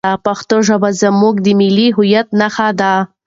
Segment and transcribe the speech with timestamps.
[0.25, 2.93] پښتو ژبه زموږ د ملي هویت نښه ده.